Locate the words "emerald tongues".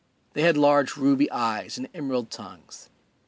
1.93-2.89